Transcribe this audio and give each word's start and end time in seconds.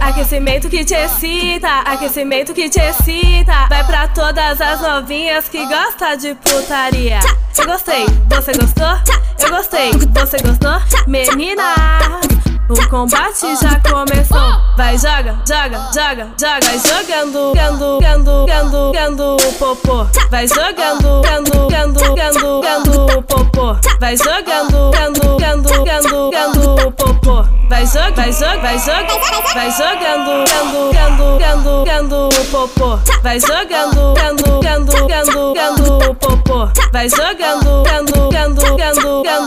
Aquecimento 0.00 0.68
que 0.68 0.84
te 0.84 0.94
excita, 0.94 1.80
aquecimento 1.80 2.52
que 2.54 2.68
te 2.68 2.80
excita. 2.80 3.66
Vai 3.68 3.84
pra 3.84 4.08
todas 4.08 4.60
as 4.60 4.80
novinhas 4.80 5.48
que 5.48 5.64
gostam 5.66 6.16
de 6.16 6.34
putaria. 6.34 7.20
Eu 7.58 7.66
gostei, 7.66 8.06
você 8.28 8.52
gostou? 8.52 9.16
Eu 9.38 9.50
gostei, 9.50 9.90
você 9.92 10.36
gostou? 10.38 11.06
Menina, 11.06 11.74
o 12.68 12.88
combate 12.88 13.56
já 13.60 13.80
começou. 13.80 14.60
Vai, 14.76 14.98
joga, 14.98 15.36
joga, 15.46 15.88
joga, 15.94 16.28
joga. 16.38 16.78
Jogando, 16.78 17.52
gando, 17.54 17.98
gando, 18.00 18.46
gando, 18.46 18.92
gando 18.92 19.36
o 19.36 19.52
popô. 19.54 20.06
Vai 20.30 20.46
jogando, 20.48 21.22
gando, 21.22 21.68
gando, 21.68 22.14
gando, 22.14 22.60
gando 22.60 23.18
o 23.18 23.22
popô. 23.22 23.76
Vai 24.00 24.16
jogando, 24.16 24.90
gando, 24.90 25.36
gando, 25.38 25.84
gando, 25.84 26.30
gando. 26.30 26.55
Vai 27.96 28.30
jogando, 28.30 28.60
vai 28.60 28.78
jogando, 28.78 29.20
vai 29.54 29.70
jogando, 29.70 30.44
vai 30.44 31.10
jogando, 31.16 31.84
gando, 31.86 32.28
o 32.28 32.44
popô. 32.50 32.98
Vai 33.22 33.40
jogando, 33.40 34.12
gando, 34.12 34.60
gando, 34.60 35.06
gando, 35.06 35.54
gando 35.54 36.10
o 36.10 36.14
popô. 36.14 36.68
Vai 36.92 37.08
jogando, 37.08 37.82
gando, 37.84 38.28
gando, 38.28 38.76
gando, 38.76 39.22
gando 39.22 39.45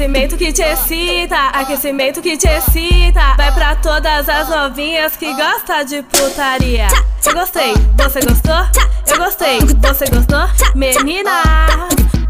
Aquecimento 0.00 0.38
que 0.38 0.50
te 0.50 0.62
excita, 0.62 1.48
aquecimento 1.48 2.22
que 2.22 2.34
te 2.34 2.48
excita. 2.48 3.34
Vai 3.36 3.52
pra 3.52 3.76
todas 3.76 4.26
as 4.30 4.48
novinhas 4.48 5.14
que 5.14 5.30
gostam 5.34 5.84
de 5.84 6.00
putaria. 6.04 6.88
Eu 7.26 7.34
gostei, 7.34 7.74
você 7.98 8.20
gostou? 8.20 8.82
Eu 9.06 9.18
gostei, 9.18 9.58
você 9.58 10.06
gostou? 10.06 10.72
Menina, 10.74 11.42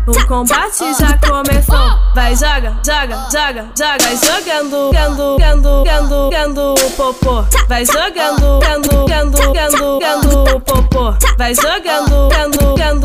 o 0.04 0.26
combate 0.26 0.92
já 0.98 1.16
começou. 1.18 1.96
Vai, 2.12 2.34
joga, 2.34 2.76
joga, 2.84 3.28
joga, 3.30 3.68
joga. 3.78 4.16
Jogando, 4.16 4.90
gando, 4.92 5.36
gando, 5.38 5.84
gando, 5.84 6.30
gando 6.30 6.74
o 6.74 6.90
popô. 6.96 7.44
Vai 7.68 7.86
jogando, 7.86 8.58
gando, 8.58 9.06
gando, 9.06 9.52
gando, 9.52 9.98
gando 10.00 10.56
o 10.56 10.60
popô. 10.60 11.14
Vai 11.38 11.54
jogando, 11.54 12.28
gando, 12.30 12.74
gando. 12.74 12.99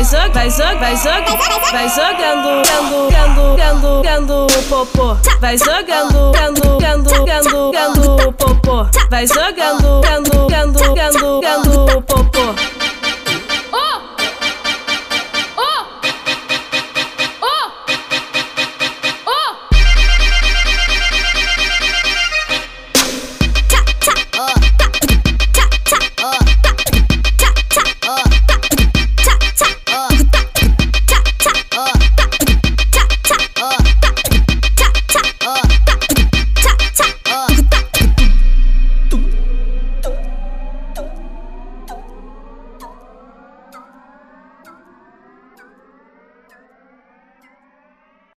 Vai 0.00 0.06
jogando, 0.06 0.32
vai 0.32 0.50
jogando, 0.50 0.78
vai 0.78 0.96
jogando, 0.96 1.70
vai 1.70 1.88
jogando, 1.90 2.62
gando, 2.64 3.10
gando, 3.10 4.02
gando, 4.02 4.02
gando 4.02 4.46
o 4.46 4.62
popô. 4.62 5.14
Vai 5.38 5.58
jogando, 5.58 6.32
gando, 6.32 6.78
gando, 6.78 7.24
gando, 7.26 7.70
gando 7.70 8.28
o 8.28 8.32
popô. 8.32 8.86
Vai 9.10 9.26
jogando, 9.26 10.00
gando, 10.00 10.30
gando, 10.48 10.48
gando, 10.48 10.94
gando 10.94 11.18
o 11.18 11.20
popô. 11.20 11.29